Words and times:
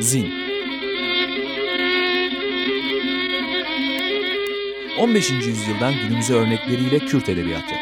Zin 0.00 0.32
15. 4.98 5.30
yüzyıldan 5.30 5.94
günümüze 5.94 6.34
örnekleriyle 6.34 6.98
Kürt 6.98 7.28
edebiyatı. 7.28 7.74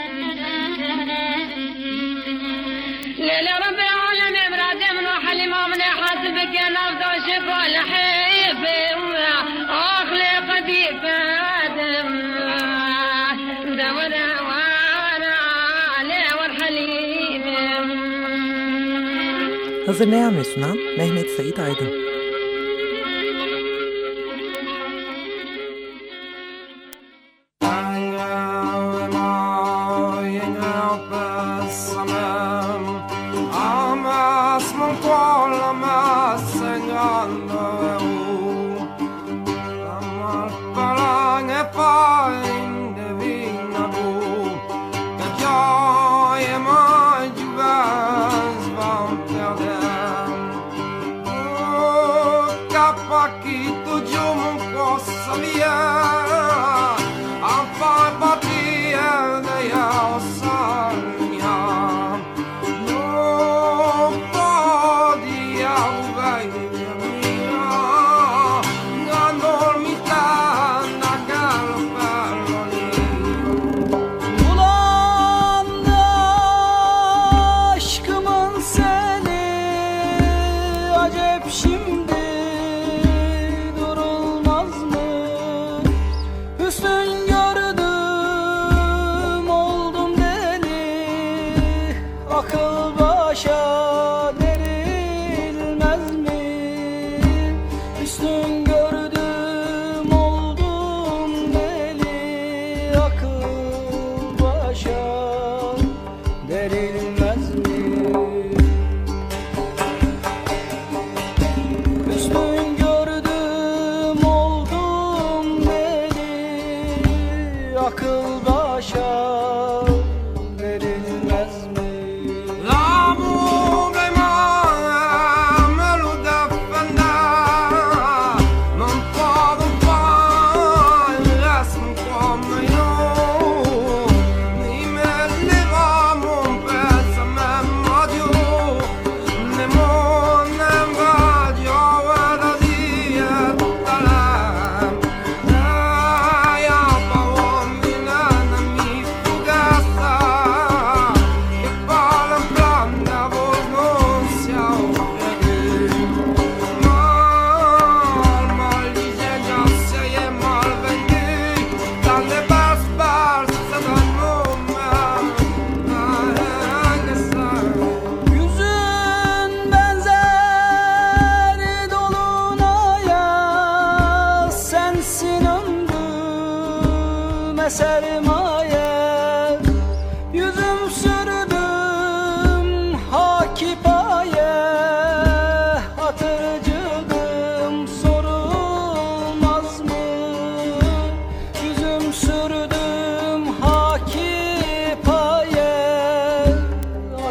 Hazırlayan 19.96 20.36
ve 20.36 20.44
sunan 20.44 20.78
Mehmet 20.96 21.30
Sait 21.30 21.58
Aydın. 21.58 22.15
akıl 92.36 92.98
başa. 92.98 93.95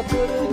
couldn't 0.08 0.45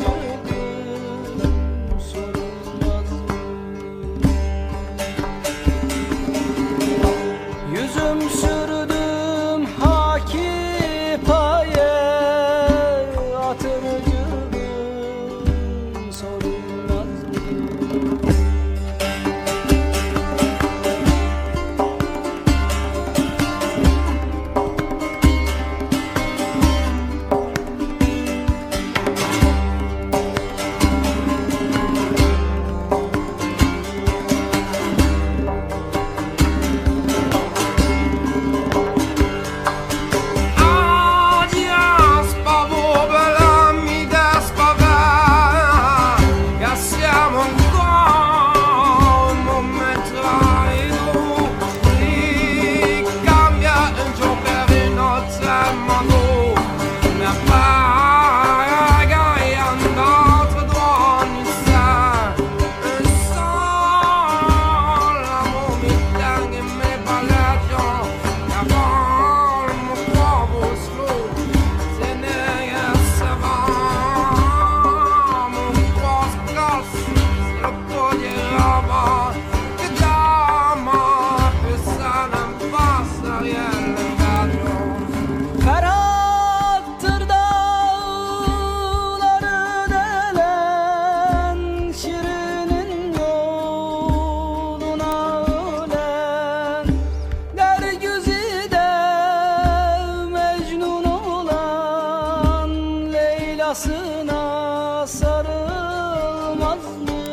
Leylasına 103.54 105.08
sarılmaz 105.08 106.78
mı? 106.78 107.24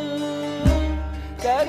Der 1.42 1.66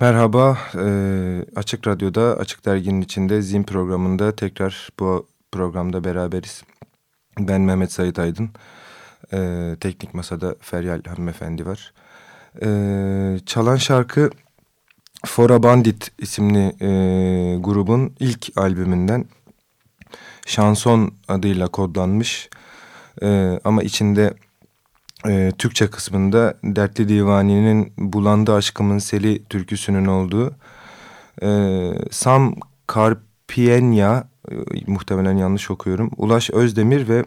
Merhaba, 0.00 0.58
e, 0.74 0.86
Açık 1.56 1.86
Radyo'da, 1.86 2.36
Açık 2.36 2.66
Dergi'nin 2.66 3.00
içinde 3.00 3.42
Zin 3.42 3.62
programında 3.62 4.36
tekrar 4.36 4.88
bu 4.98 5.26
programda 5.52 6.04
beraberiz. 6.04 6.62
Ben 7.38 7.60
Mehmet 7.60 7.92
Sait 7.92 8.18
Aydın, 8.18 8.50
e, 9.32 9.76
Teknik 9.80 10.14
Masa'da 10.14 10.54
Feryal 10.60 11.02
hanımefendi 11.02 11.66
var. 11.66 11.92
E, 12.62 12.68
çalan 13.46 13.76
şarkı 13.76 14.30
Fora 15.26 15.62
Bandit 15.62 16.12
isimli 16.18 16.64
e, 16.80 16.88
grubun 17.56 18.14
ilk 18.20 18.58
albümünden 18.58 19.24
Şanson 20.46 21.14
adıyla 21.28 21.68
kodlanmış 21.68 22.48
e, 23.22 23.60
ama 23.64 23.82
içinde 23.82 24.34
e, 25.28 25.52
Türkçe 25.58 25.90
kısmında 25.90 26.54
Dertli 26.64 27.08
Divani'nin 27.08 27.92
Bulandı 27.98 28.54
Aşkımın 28.54 28.98
Seli 28.98 29.44
türküsünün 29.44 30.06
olduğu 30.06 30.52
e, 31.42 31.48
Sam 32.10 32.54
Karpienya 32.86 34.28
e, 34.50 34.54
muhtemelen 34.86 35.36
yanlış 35.36 35.70
okuyorum. 35.70 36.10
Ulaş 36.16 36.50
Özdemir 36.50 37.08
ve 37.08 37.24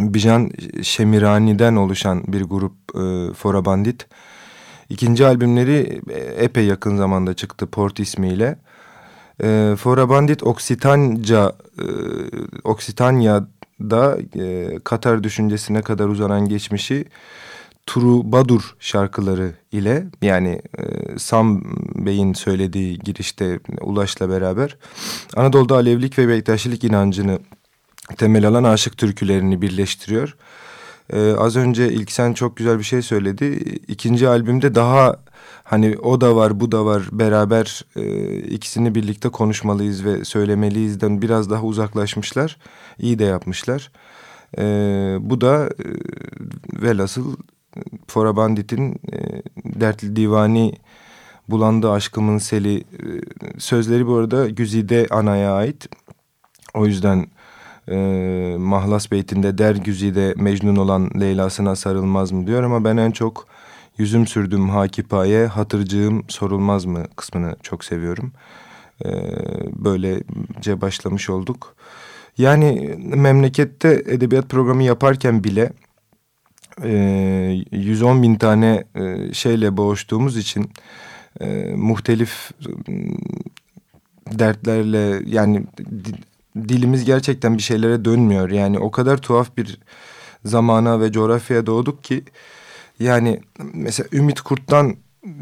Bijan 0.00 0.50
Şemirani'den 0.82 1.76
oluşan 1.76 2.24
bir 2.26 2.42
grup 2.42 2.72
e, 2.94 3.34
Fora 3.34 3.64
Bandit. 3.64 4.06
İkinci 4.88 5.26
albümleri 5.26 6.00
epey 6.36 6.66
yakın 6.66 6.96
zamanda 6.96 7.34
çıktı 7.34 7.66
Port 7.66 8.00
ismiyle. 8.00 8.58
E, 9.42 9.74
Fora 9.78 10.08
Bandit 10.08 10.42
Oksitanca, 10.42 11.52
e, 11.78 11.86
Oksitanya 12.64 13.46
da 13.80 14.18
e, 14.38 14.78
Katar 14.84 15.24
düşüncesine 15.24 15.82
kadar 15.82 16.08
uzanan 16.08 16.48
geçmişi 16.48 17.04
Badur 17.96 18.76
şarkıları 18.80 19.52
ile 19.72 20.06
yani 20.22 20.62
e, 20.78 20.84
Sam 21.18 21.62
Bey'in 21.94 22.32
söylediği 22.32 22.98
girişte 22.98 23.60
Ulaş'la 23.80 24.28
beraber 24.30 24.76
Anadolu'da 25.36 25.74
Alevlik 25.74 26.18
ve 26.18 26.28
Bektaşilik 26.28 26.84
inancını 26.84 27.38
temel 28.16 28.48
alan 28.48 28.64
aşık 28.64 28.98
türkülerini 28.98 29.62
birleştiriyor. 29.62 30.36
Ee, 31.12 31.32
az 31.32 31.56
önce 31.56 31.92
ilk 31.92 32.12
sen 32.12 32.32
çok 32.32 32.56
güzel 32.56 32.78
bir 32.78 32.84
şey 32.84 33.02
söyledi. 33.02 33.44
İkinci 33.88 34.28
albümde 34.28 34.74
daha 34.74 35.16
hani 35.64 35.98
o 35.98 36.20
da 36.20 36.36
var 36.36 36.60
bu 36.60 36.72
da 36.72 36.84
var 36.84 37.02
beraber 37.12 37.84
e, 37.96 38.36
ikisini 38.38 38.94
birlikte 38.94 39.28
konuşmalıyız 39.28 40.04
ve 40.04 40.24
söylemeliyizden 40.24 41.22
biraz 41.22 41.50
daha 41.50 41.62
uzaklaşmışlar. 41.62 42.56
İyi 42.98 43.18
de 43.18 43.24
yapmışlar. 43.24 43.92
E, 44.58 44.64
bu 45.20 45.40
da 45.40 45.66
e, 45.66 45.86
velhasıl 46.82 47.36
Fora 48.06 48.36
Bandit'in 48.36 48.92
e, 49.12 49.42
Dertli 49.64 50.16
Divani 50.16 50.74
Bulandı 51.48 51.90
Aşkımın 51.90 52.38
Seli 52.38 52.78
e, 52.78 52.84
sözleri 53.58 54.06
bu 54.06 54.16
arada 54.16 54.48
Güzide 54.48 55.06
Ana'ya 55.10 55.52
ait. 55.54 55.88
O 56.74 56.86
yüzden 56.86 57.26
e, 57.88 57.96
Mahlas 58.58 59.10
Beytinde 59.10 59.58
der 59.58 59.76
Güzide 59.76 60.34
Mecnun 60.36 60.76
olan 60.76 61.10
Leyla'sına 61.20 61.76
sarılmaz 61.76 62.32
mı 62.32 62.46
diyor 62.46 62.62
ama 62.62 62.84
ben 62.84 62.96
en 62.96 63.10
çok 63.10 63.46
Yüzüm 63.98 64.26
sürdüm 64.26 64.68
hakipaye, 64.68 65.46
hatırcığım 65.46 66.24
sorulmaz 66.28 66.84
mı 66.84 67.04
kısmını 67.16 67.56
çok 67.62 67.84
seviyorum. 67.84 68.32
Ee, 69.04 69.10
böylece 69.72 70.80
başlamış 70.80 71.30
olduk. 71.30 71.76
Yani 72.38 72.96
memlekette 72.98 74.02
edebiyat 74.06 74.48
programı 74.48 74.82
yaparken 74.82 75.44
bile 75.44 75.72
e, 76.82 77.64
110 77.72 78.22
bin 78.22 78.34
tane 78.34 78.84
e, 78.94 79.34
şeyle 79.34 79.76
boğuştuğumuz 79.76 80.36
için 80.36 80.70
e, 81.40 81.74
muhtelif 81.76 82.50
e, 82.88 82.92
dertlerle 84.38 85.22
yani 85.26 85.64
dilimiz 86.68 87.04
gerçekten 87.04 87.56
bir 87.56 87.62
şeylere 87.62 88.04
dönmüyor. 88.04 88.50
Yani 88.50 88.78
o 88.78 88.90
kadar 88.90 89.16
tuhaf 89.16 89.56
bir 89.56 89.78
zamana 90.44 91.00
ve 91.00 91.12
coğrafyaya 91.12 91.66
doğduk 91.66 92.04
ki 92.04 92.24
yani 92.98 93.40
mesela 93.74 94.08
Ümit 94.12 94.40
Kurt'tan 94.40 94.96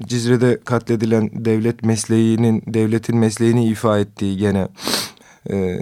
Cizre'de 0.07 0.59
katledilen 0.65 1.31
devlet 1.33 1.83
mesleğinin, 1.83 2.63
devletin 2.67 3.17
mesleğini 3.17 3.67
ifa 3.67 3.99
ettiği 3.99 4.37
gene 4.37 4.69
e, 5.51 5.79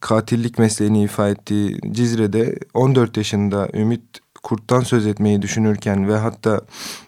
katillik 0.00 0.58
mesleğini 0.58 1.02
ifa 1.02 1.28
ettiği 1.28 1.78
Cizre'de 1.92 2.58
14 2.74 3.16
yaşında 3.16 3.68
Ümit 3.74 4.02
Kurt'tan 4.42 4.80
söz 4.80 5.06
etmeyi 5.06 5.42
düşünürken 5.42 6.08
ve 6.08 6.16
hatta 6.16 6.60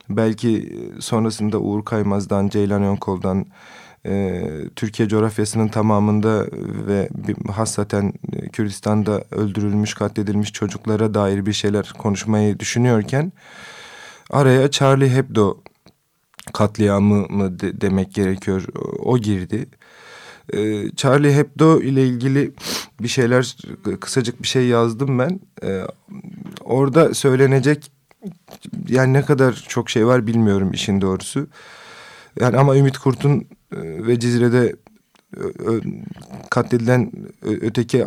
belki 0.09 0.79
sonrasında 1.01 1.61
Uğur 1.61 1.85
Kaymaz'dan, 1.85 2.49
Ceylan 2.49 2.83
Önkol'dan 2.83 3.47
e, 4.07 4.43
Türkiye 4.77 5.09
coğrafyasının 5.09 5.69
tamamında 5.69 6.47
ve 6.87 7.09
hassaten 7.53 8.13
Kürdistan'da 8.53 9.25
öldürülmüş, 9.31 9.95
katledilmiş 9.95 10.53
çocuklara 10.53 11.15
dair 11.15 11.47
bir 11.47 11.53
şeyler 11.53 11.93
konuşmayı 11.99 12.59
düşünüyorken 12.59 13.33
araya 14.31 14.71
Charlie 14.71 15.15
Hebdo 15.15 15.59
katliamı 16.53 17.27
mı 17.29 17.61
de, 17.61 17.81
demek 17.81 18.15
gerekiyor 18.15 18.65
o 18.99 19.19
girdi. 19.19 19.67
Ee, 20.53 20.91
Charlie 20.97 21.37
Hebdo 21.37 21.81
ile 21.81 22.07
ilgili 22.07 22.53
bir 23.01 23.09
şeyler 23.09 23.57
kısacık 24.01 24.43
bir 24.43 24.49
şey 24.49 24.67
yazdım 24.67 25.19
ben. 25.19 25.41
Ee, 25.63 25.83
orada 26.65 27.15
söylenecek 27.15 27.93
yani 28.89 29.13
ne 29.13 29.23
kadar 29.23 29.65
çok 29.69 29.91
şey 29.91 30.07
var 30.07 30.27
bilmiyorum 30.27 30.73
işin 30.73 31.01
doğrusu. 31.01 31.47
Yani 32.41 32.57
ama 32.57 32.77
Ümit 32.77 32.99
Kurt'un 32.99 33.47
ee, 33.73 34.07
ve 34.07 34.21
Cizre'de 34.21 34.77
katledilen 36.51 37.13
öteki 37.43 38.05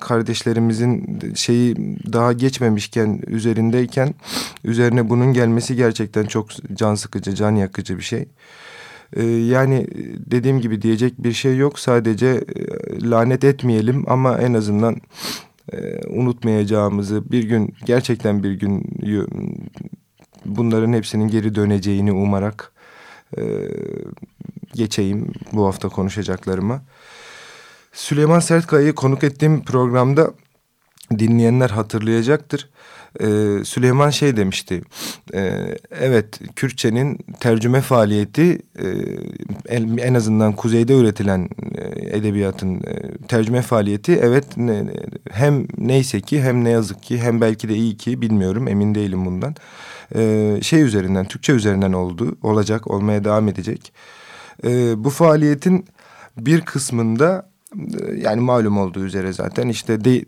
kardeşlerimizin 0.00 1.20
şeyi 1.34 1.76
daha 2.12 2.32
geçmemişken 2.32 3.22
üzerindeyken 3.26 4.14
üzerine 4.64 5.08
bunun 5.08 5.32
gelmesi 5.32 5.76
gerçekten 5.76 6.24
çok 6.24 6.48
can 6.74 6.94
sıkıcı, 6.94 7.34
can 7.34 7.56
yakıcı 7.56 7.98
bir 7.98 8.02
şey. 8.02 8.28
Ee, 9.16 9.24
yani 9.26 9.86
dediğim 10.30 10.60
gibi 10.60 10.82
diyecek 10.82 11.14
bir 11.18 11.32
şey 11.32 11.56
yok. 11.56 11.78
Sadece 11.78 12.26
e, 12.26 12.44
lanet 13.10 13.44
etmeyelim 13.44 14.04
ama 14.06 14.38
en 14.38 14.54
azından 14.54 14.96
e, 15.72 16.06
unutmayacağımızı 16.08 17.32
bir 17.32 17.44
gün 17.44 17.74
gerçekten 17.84 18.42
bir 18.42 18.52
gün 18.52 18.84
bunların 20.44 20.92
hepsinin 20.92 21.28
geri 21.28 21.54
döneceğini 21.54 22.12
umarak 22.12 22.72
e, 23.38 23.42
geçeyim 24.74 25.32
bu 25.52 25.66
hafta 25.66 25.88
konuşacaklarıma. 25.88 26.82
Süleyman 27.92 28.40
Sertkaya'yı 28.40 28.94
konuk 28.94 29.24
ettiğim 29.24 29.64
programda 29.64 30.32
dinleyenler 31.18 31.70
hatırlayacaktır. 31.70 32.68
Ee, 33.20 33.64
Süleyman 33.64 34.10
şey 34.10 34.36
demişti. 34.36 34.82
E, 35.34 35.52
evet 35.90 36.40
Kürtçenin 36.56 37.18
tercüme 37.40 37.80
faaliyeti 37.80 38.58
e, 38.78 38.86
en, 39.98 40.14
azından 40.14 40.52
kuzeyde 40.52 40.94
üretilen 40.94 41.48
e, 41.74 42.16
edebiyatın 42.16 42.74
e, 42.76 43.18
tercüme 43.28 43.62
faaliyeti 43.62 44.12
evet 44.22 44.56
ne, 44.56 44.84
hem 45.30 45.66
neyse 45.78 46.20
ki 46.20 46.42
hem 46.42 46.64
ne 46.64 46.70
yazık 46.70 47.02
ki 47.02 47.18
hem 47.18 47.40
belki 47.40 47.68
de 47.68 47.74
iyi 47.74 47.96
ki 47.96 48.20
bilmiyorum 48.20 48.68
emin 48.68 48.94
değilim 48.94 49.26
bundan 49.26 49.54
e, 50.14 50.58
şey 50.62 50.82
üzerinden, 50.82 51.24
Türkçe 51.24 51.52
üzerinden 51.52 51.92
oldu, 51.92 52.36
olacak, 52.42 52.90
olmaya 52.90 53.24
devam 53.24 53.48
edecek. 53.48 53.92
E, 54.64 55.04
bu 55.04 55.10
faaliyetin 55.10 55.86
bir 56.38 56.60
kısmında 56.60 57.50
yani 58.16 58.40
malum 58.40 58.78
olduğu 58.78 59.04
üzere 59.04 59.32
zaten. 59.32 59.68
İşte 59.68 60.04
de, 60.04 60.24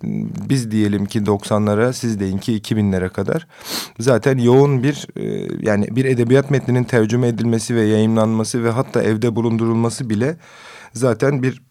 biz 0.48 0.70
diyelim 0.70 1.06
ki 1.06 1.18
90'lara 1.18 1.92
siz 1.92 2.20
deyin 2.20 2.38
ki 2.38 2.58
2000'lere 2.58 3.08
kadar. 3.08 3.46
Zaten 3.98 4.38
yoğun 4.38 4.82
bir 4.82 5.06
e, 5.16 5.48
yani 5.60 5.96
bir 5.96 6.04
edebiyat 6.04 6.50
metninin 6.50 6.84
tercüme 6.84 7.28
edilmesi 7.28 7.74
ve 7.74 7.82
yayınlanması 7.82 8.64
ve 8.64 8.70
hatta 8.70 9.02
evde 9.02 9.36
bulundurulması 9.36 10.10
bile 10.10 10.36
zaten 10.92 11.42
bir 11.42 11.62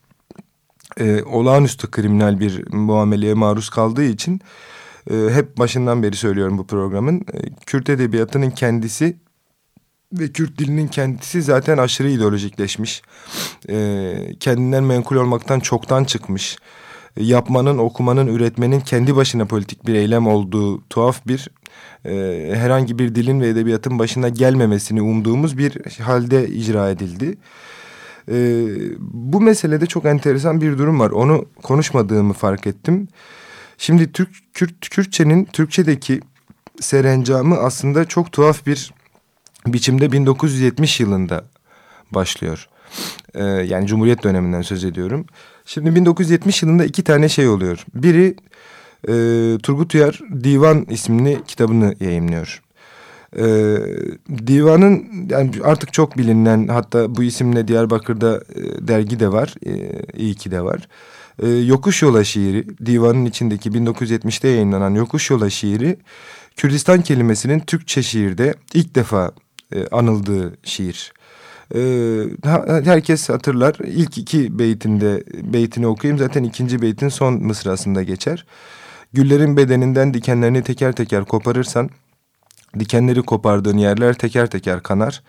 e, 1.00 1.24
olağanüstü 1.24 1.92
kriminal 1.92 2.40
bir 2.40 2.74
muameleye 2.74 3.34
maruz 3.34 3.70
kaldığı 3.70 4.06
için 4.06 4.42
e, 5.12 5.16
hep 5.34 5.58
başından 5.58 6.04
beri 6.04 6.16
söylüyorum 6.16 6.58
bu 6.58 6.68
programın. 6.68 7.22
E, 7.34 7.40
Kürt 7.66 7.90
edebiyatının 7.90 8.50
kendisi 8.50 9.18
ve 10.14 10.28
Kürt 10.28 10.58
dilinin 10.58 10.88
kendisi 10.88 11.42
zaten 11.42 11.78
aşırı 11.78 12.10
ideolojikleşmiş. 12.10 13.02
E, 13.70 14.16
kendinden 14.40 14.84
menkul 14.84 15.16
olmaktan 15.16 15.60
çoktan 15.60 16.04
çıkmış. 16.04 16.58
E, 17.18 17.24
yapmanın, 17.24 17.78
okumanın, 17.78 18.28
üretmenin 18.28 18.80
kendi 18.80 19.16
başına 19.16 19.46
politik 19.46 19.88
bir 19.88 19.94
eylem 19.94 20.28
olduğu 20.28 20.82
tuhaf 20.90 21.28
bir 21.28 21.50
e, 22.06 22.52
herhangi 22.56 23.00
bir 23.00 23.16
dilin 23.16 23.42
ve 23.42 23.48
edebiyatın 23.48 24.00
başına 24.00 24.30
gelmemesini 24.30 25.02
umduğumuz 25.02 25.58
bir 25.58 26.00
halde 26.02 26.48
icra 26.48 26.90
edildi. 26.90 27.38
E, 28.32 28.66
bu 29.00 29.42
meselede 29.42 29.86
çok 29.86 30.06
enteresan 30.06 30.62
bir 30.62 30.78
durum 30.78 31.00
var. 31.00 31.10
Onu 31.10 31.46
konuşmadığımı 31.64 32.34
fark 32.34 32.68
ettim. 32.68 33.08
Şimdi 33.78 34.12
Türk 34.12 34.30
Kürt 34.54 34.90
Kürtçenin 34.90 35.46
Türkçedeki 35.46 36.20
serencamı 36.80 37.58
aslında 37.58 38.06
çok 38.06 38.32
tuhaf 38.32 38.66
bir 38.66 38.94
biçimde 39.68 40.12
1970 40.12 41.00
yılında 41.00 41.46
başlıyor. 42.12 42.70
Ee, 43.34 43.44
yani 43.44 43.88
Cumhuriyet 43.88 44.24
döneminden 44.24 44.62
söz 44.62 44.84
ediyorum. 44.84 45.26
Şimdi 45.66 45.96
1970 45.96 46.64
yılında 46.64 46.86
iki 46.86 47.04
tane 47.04 47.30
şey 47.30 47.48
oluyor. 47.48 47.86
Biri 47.96 48.36
e, 49.08 49.14
Turgut 49.58 49.96
Uyar 49.96 50.20
Divan 50.44 50.86
isimli 50.90 51.44
kitabını 51.48 51.96
yayımlıyor. 52.00 52.62
E, 53.38 53.46
divanın 54.48 55.06
yani 55.30 55.52
artık 55.64 55.94
çok 55.94 56.18
bilinen 56.18 56.68
hatta 56.68 57.16
bu 57.16 57.24
isimle 57.24 57.68
Diyarbakır'da 57.68 58.42
e, 58.56 58.88
dergi 58.88 59.20
de 59.20 59.32
var. 59.32 59.56
E, 59.66 60.02
iyi 60.18 60.36
ki 60.36 60.52
de 60.52 60.62
var. 60.62 60.88
E, 61.44 61.48
Yokuş 61.48 62.02
Yola 62.02 62.24
şiiri 62.24 62.86
divanın 62.86 63.26
içindeki 63.26 63.70
1970'te 63.70 64.48
yayınlanan 64.48 64.96
Yokuş 64.96 65.30
Yola 65.30 65.50
şiiri 65.50 65.98
Kürdistan 66.56 67.02
kelimesinin 67.02 67.60
Türkçe 67.60 68.04
şiirde 68.04 68.54
ilk 68.74 68.96
defa 68.96 69.32
e, 69.76 69.88
anıldığı 69.88 70.58
şiir. 70.64 71.14
E, 71.76 71.82
herkes 72.86 73.30
hatırlar. 73.30 73.76
İlk 73.86 74.18
iki 74.18 74.60
beytinde 74.60 75.24
beytini 75.54 75.88
okuyayım. 75.88 76.20
Zaten 76.20 76.44
ikinci 76.44 76.82
beytin 76.82 77.10
son 77.10 77.34
mısrasında 77.34 78.04
geçer. 78.04 78.46
Güllerin 79.14 79.58
bedeninden 79.58 80.14
dikenlerini 80.14 80.64
teker 80.64 80.92
teker 80.92 81.26
koparırsan 81.26 81.90
Dikenleri 82.80 83.22
kopardığın 83.22 83.78
yerler 83.78 84.14
teker 84.14 84.48
teker 84.48 84.84
kanar. 84.84 85.24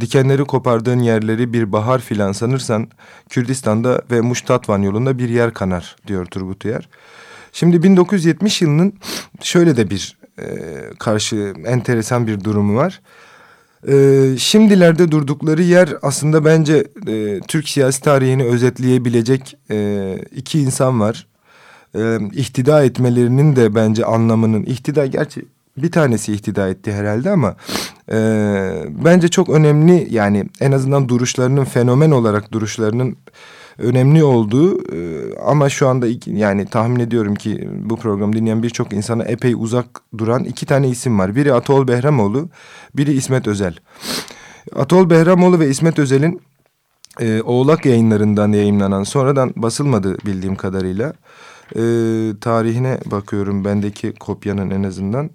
Dikenleri 0.00 0.44
kopardığın 0.44 0.98
yerleri 0.98 1.52
bir 1.52 1.72
bahar 1.72 1.98
filan 1.98 2.32
sanırsan 2.32 2.88
Kürdistan'da 3.28 4.02
ve 4.10 4.20
Muştatvan 4.20 4.82
yolunda 4.82 5.18
bir 5.18 5.28
yer 5.28 5.54
kanar 5.54 5.96
diyor 6.06 6.26
Turgut 6.26 6.64
Uyar. 6.64 6.88
Şimdi 7.52 7.82
1970 7.82 8.62
yılının 8.62 8.94
şöyle 9.42 9.76
de 9.76 9.90
bir 9.90 10.18
e, 10.38 10.46
karşı 10.98 11.54
enteresan 11.66 12.26
bir 12.26 12.44
durumu 12.44 12.76
var. 12.76 13.00
E, 13.88 14.34
şimdilerde 14.38 15.10
durdukları 15.10 15.62
yer 15.62 15.88
aslında 16.02 16.44
bence 16.44 16.84
e, 17.06 17.40
Türk 17.48 17.68
siyasi 17.68 18.02
tarihini 18.02 18.44
özetleyebilecek 18.44 19.56
e, 19.70 20.18
iki 20.36 20.60
insan 20.60 21.00
var. 21.00 21.26
E, 21.94 22.18
ihtida 22.32 22.84
etmelerinin 22.84 23.56
de 23.56 23.74
bence 23.74 24.04
anlamının 24.04 24.62
ihtida 24.62 25.06
gerçi 25.06 25.44
bir 25.82 25.92
tanesi 25.92 26.32
ihtida 26.32 26.68
etti 26.68 26.92
herhalde 26.92 27.30
ama 27.30 27.56
e, 28.12 28.18
bence 29.04 29.28
çok 29.28 29.48
önemli 29.48 30.08
yani 30.10 30.44
en 30.60 30.72
azından 30.72 31.08
duruşlarının 31.08 31.64
fenomen 31.64 32.10
olarak 32.10 32.52
duruşlarının 32.52 33.16
önemli 33.78 34.24
olduğu 34.24 34.94
e, 34.94 34.98
ama 35.38 35.68
şu 35.68 35.88
anda 35.88 36.06
yani 36.26 36.66
tahmin 36.66 37.00
ediyorum 37.00 37.34
ki 37.34 37.68
bu 37.72 37.96
programı 37.96 38.32
dinleyen 38.32 38.62
birçok 38.62 38.92
insana 38.92 39.24
epey 39.24 39.54
uzak 39.54 39.86
duran 40.18 40.44
iki 40.44 40.66
tane 40.66 40.88
isim 40.88 41.18
var. 41.18 41.36
Biri 41.36 41.52
Atol 41.52 41.88
Behramoğlu, 41.88 42.48
biri 42.94 43.12
İsmet 43.12 43.46
Özel. 43.46 43.76
Atol 44.76 45.10
Behramoğlu 45.10 45.60
ve 45.60 45.68
İsmet 45.68 45.98
Özel'in 45.98 46.40
e, 47.20 47.42
Oğlak 47.42 47.86
yayınlarından 47.86 48.52
yayınlanan 48.52 49.02
sonradan 49.02 49.52
basılmadı 49.56 50.16
bildiğim 50.26 50.56
kadarıyla. 50.56 51.12
E, 51.76 51.82
tarihine 52.40 52.98
bakıyorum 53.06 53.64
bendeki 53.64 54.12
kopyanın 54.12 54.70
en 54.70 54.82
azından. 54.82 55.30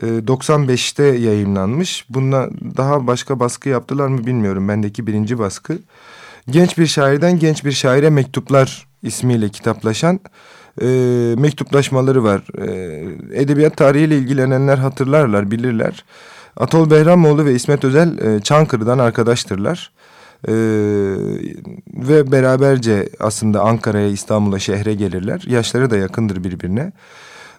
95'te 0.00 1.04
ee, 1.04 1.18
yayınlanmış. 1.18 2.06
Bunda 2.08 2.50
daha 2.76 3.06
başka 3.06 3.40
baskı 3.40 3.68
yaptılar 3.68 4.08
mı 4.08 4.26
bilmiyorum. 4.26 4.68
Bendeki 4.68 5.06
birinci 5.06 5.38
baskı. 5.38 5.78
Genç 6.50 6.78
bir 6.78 6.86
şairden 6.86 7.38
genç 7.38 7.64
bir 7.64 7.72
şaire 7.72 8.10
mektuplar 8.10 8.86
ismiyle 9.02 9.48
kitaplaşan 9.48 10.20
e, 10.82 10.86
mektuplaşmaları 11.38 12.24
var. 12.24 12.42
E, 12.58 13.42
edebiyat 13.42 13.76
tarihiyle 13.76 14.18
ilgilenenler 14.18 14.78
hatırlarlar, 14.78 15.50
bilirler. 15.50 16.04
Atol 16.56 16.90
Behramoğlu 16.90 17.44
ve 17.44 17.54
İsmet 17.54 17.84
Özel 17.84 18.18
e, 18.18 18.40
Çankırı'dan 18.40 18.98
arkadaştırlar. 18.98 19.92
Ee, 20.48 20.52
ve 21.86 22.32
beraberce 22.32 23.08
aslında 23.20 23.60
Ankara'ya, 23.60 24.08
İstanbul'a, 24.08 24.58
şehre 24.58 24.94
gelirler. 24.94 25.44
Yaşları 25.46 25.90
da 25.90 25.96
yakındır 25.96 26.44
birbirine. 26.44 26.92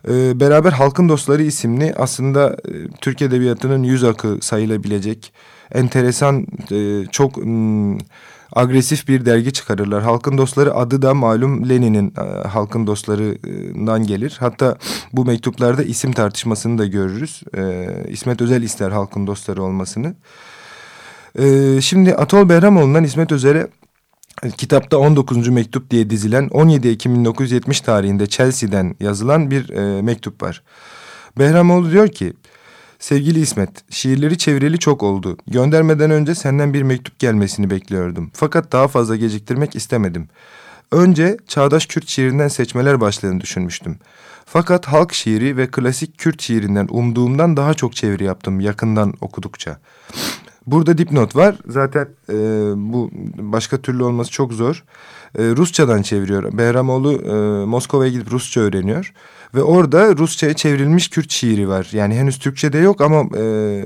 E, 0.09 0.39
beraber 0.39 0.71
Halkın 0.71 1.09
Dostları 1.09 1.43
isimli 1.43 1.93
aslında 1.97 2.49
e, 2.49 2.71
Türk 3.01 3.21
Edebiyatı'nın 3.21 3.83
yüz 3.83 4.03
akı 4.03 4.37
sayılabilecek 4.41 5.33
enteresan 5.71 6.47
e, 6.71 7.05
çok 7.11 7.45
m, 7.45 7.97
agresif 8.55 9.07
bir 9.07 9.25
dergi 9.25 9.53
çıkarırlar. 9.53 10.03
Halkın 10.03 10.38
Dostları 10.38 10.75
adı 10.75 11.01
da 11.01 11.13
malum 11.13 11.69
Lenin'in 11.69 12.13
e, 12.17 12.48
Halkın 12.48 12.88
Dostları'ndan 12.88 14.07
gelir. 14.07 14.38
Hatta 14.39 14.77
bu 15.13 15.25
mektuplarda 15.25 15.83
isim 15.83 16.12
tartışmasını 16.12 16.77
da 16.77 16.86
görürüz. 16.86 17.43
E, 17.57 17.88
İsmet 18.07 18.41
Özel 18.41 18.62
ister 18.62 18.91
Halkın 18.91 19.27
Dostları 19.27 19.63
olmasını. 19.63 20.15
E, 21.39 21.81
şimdi 21.81 22.15
Atol 22.15 22.50
Behramoğlu'ndan 22.50 23.03
İsmet 23.03 23.31
Özel'e 23.31 23.67
kitapta 24.57 24.98
19. 24.98 25.48
mektup 25.48 25.91
diye 25.91 26.10
dizilen 26.10 26.48
17 26.51 26.88
Ekim 26.88 27.15
1970 27.15 27.81
tarihinde 27.81 28.27
Chelsea'den 28.27 28.95
yazılan 29.00 29.51
bir 29.51 29.69
e, 29.69 30.01
mektup 30.01 30.43
var. 30.43 30.63
Behramoğlu 31.38 31.91
diyor 31.91 32.07
ki 32.07 32.33
Sevgili 33.03 33.39
İsmet, 33.39 33.69
şiirleri 33.89 34.38
çevreli 34.38 34.79
çok 34.79 35.03
oldu. 35.03 35.38
Göndermeden 35.48 36.12
önce 36.12 36.36
senden 36.36 36.74
bir 36.74 36.83
mektup 36.83 37.19
gelmesini 37.19 37.69
bekliyordum. 37.69 38.31
Fakat 38.33 38.72
daha 38.72 38.88
fazla 38.88 39.15
geciktirmek 39.15 39.75
istemedim. 39.75 40.29
Önce 40.91 41.38
çağdaş 41.48 41.86
Kürt 41.86 42.07
şiirinden 42.07 42.48
seçmeler 42.48 43.01
başladığını 43.01 43.41
düşünmüştüm. 43.41 43.98
Fakat 44.45 44.86
halk 44.86 45.13
şiiri 45.13 45.57
ve 45.57 45.67
klasik 45.67 46.17
Kürt 46.17 46.41
şiirinden 46.41 46.88
umduğumdan 46.89 47.57
daha 47.57 47.74
çok 47.74 47.95
çeviri 47.95 48.24
yaptım 48.24 48.60
yakından 48.60 49.13
okudukça. 49.22 49.79
Burada 50.67 50.98
dipnot 50.98 51.36
var. 51.36 51.55
Zaten 51.67 52.08
e, 52.29 52.36
bu 52.75 53.12
başka 53.38 53.77
türlü 53.77 54.03
olması 54.03 54.32
çok 54.32 54.53
zor. 54.53 54.84
E, 55.38 55.43
Rusçadan 55.43 56.01
çeviriyor. 56.01 56.58
Behramoğlu 56.58 57.13
e, 57.13 57.65
Moskova'ya 57.65 58.12
gidip 58.12 58.32
Rusça 58.32 58.62
öğreniyor. 58.62 59.13
Ve 59.55 59.63
orada 59.63 60.17
Rusça'ya 60.17 60.53
çevrilmiş 60.53 61.10
Kürt 61.10 61.32
şiiri 61.32 61.70
var. 61.70 61.89
Yani 61.91 62.15
henüz 62.15 62.39
Türkçe'de 62.39 62.77
yok 62.77 63.01
ama... 63.01 63.38
E, 63.38 63.84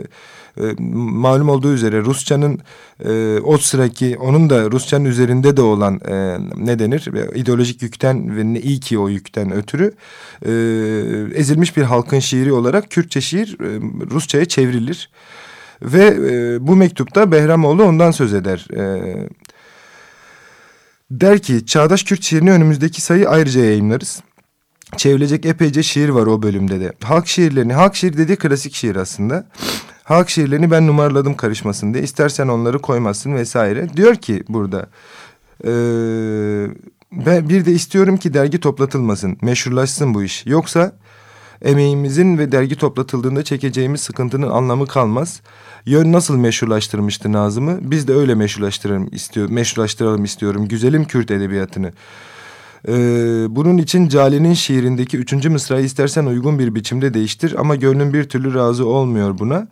e, 0.60 0.76
malum 0.80 1.50
olduğu 1.50 1.74
üzere 1.74 2.02
Rusçanın 2.02 2.60
e, 3.06 3.40
o 3.40 3.58
sıraki 3.58 4.18
onun 4.18 4.50
da 4.50 4.72
Rusçanın 4.72 5.06
üzerinde 5.06 5.58
de 5.58 5.62
olan 5.62 6.02
e, 6.10 6.38
ne 6.58 6.80
denir 6.80 7.36
ideolojik 7.36 7.82
yükten 7.82 8.38
ve 8.38 8.54
ne 8.54 8.60
iyi 8.60 8.80
ki 8.80 9.00
o 9.00 9.10
yükten 9.10 9.52
ötürü 9.52 9.94
e, 10.46 10.52
ezilmiş 11.36 11.78
bir 11.78 11.84
halkın 11.84 12.20
şiiri 12.20 12.54
olarak 12.54 12.92
Kürtçe 12.92 13.22
şiir 13.22 13.58
e, 13.62 13.80
Rusça'ya 14.12 14.46
çevrilir. 14.46 15.10
Ve 15.82 16.06
e, 16.06 16.68
bu 16.68 16.76
mektupta 16.76 17.32
Behramoğlu 17.32 17.84
ondan 17.84 18.12
söz 18.12 18.34
eder. 18.34 18.68
E, 18.74 19.30
der 21.12 21.40
ki 21.40 21.66
Çağdaş 21.66 22.04
Kürt 22.04 22.24
şiirini 22.24 22.52
önümüzdeki 22.52 23.02
sayı 23.02 23.30
ayrıca 23.30 23.64
yayınlarız. 23.64 24.22
Çevrilecek 24.98 25.46
epeyce 25.46 25.84
şiir 25.84 26.10
var 26.10 26.26
o 26.26 26.42
bölümde 26.42 26.80
de. 26.80 26.94
Halk 27.04 27.28
şiirlerini, 27.28 27.74
halk 27.74 27.96
şiir 27.96 28.18
dediği 28.18 28.36
klasik 28.36 28.74
şiir 28.76 28.96
aslında. 28.96 29.48
Halk 30.04 30.30
şiirlerini 30.30 30.72
ben 30.72 30.88
numaraladım 30.88 31.36
karışmasın 31.36 31.94
diye. 31.94 32.04
İstersen 32.04 32.48
onları 32.48 32.80
koymazsın 32.80 33.36
vesaire. 33.36 33.98
Diyor 33.98 34.16
ki 34.16 34.44
burada... 34.50 34.90
E, 35.64 35.72
ben 37.12 37.50
bir 37.50 37.66
de 37.66 37.72
istiyorum 37.72 38.18
ki 38.18 38.34
dergi 38.34 38.60
toplatılmasın, 38.60 39.38
meşhurlaşsın 39.42 40.14
bu 40.14 40.24
iş. 40.24 40.46
Yoksa 40.46 40.92
Emeğimizin 41.62 42.38
ve 42.38 42.52
dergi 42.52 42.76
toplatıldığında 42.76 43.44
çekeceğimiz 43.44 44.02
sıkıntının 44.02 44.50
anlamı 44.50 44.88
kalmaz. 44.88 45.42
Yön 45.86 46.12
nasıl 46.12 46.38
meşrulaştırmıştı 46.38 47.32
Nazım'ı? 47.32 47.80
Biz 47.82 48.08
de 48.08 48.14
öyle 48.14 48.36
meşrulaştıralım 48.36 49.10
istiyor, 49.12 49.50
meşrulaştıralım 49.50 50.24
istiyorum. 50.24 50.68
Güzelim 50.68 51.06
Kürt 51.06 51.32
edebiyatını. 51.32 51.92
Ee, 52.88 52.94
bunun 53.50 53.78
için 53.78 54.08
Cali'nin 54.10 54.54
şiirindeki 54.54 55.18
üçüncü 55.18 55.50
mısrayı 55.50 55.86
istersen 55.86 56.26
uygun 56.26 56.60
bir 56.60 56.76
biçimde 56.76 57.14
değiştir 57.14 57.56
ama 57.58 57.76
gönlüm 57.76 58.14
bir 58.14 58.24
türlü 58.24 58.54
razı 58.54 58.86
olmuyor 58.86 59.40
buna. 59.40 59.68